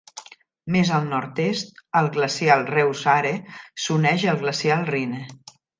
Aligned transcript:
Més 0.75 0.91
al 0.99 1.05
nord-est, 1.09 1.83
el 2.01 2.09
glacial 2.17 2.67
Reuss-Aare 2.73 3.37
s'uneix 3.87 4.31
al 4.33 4.45
glacial 4.45 4.93
Rhine. 4.95 5.27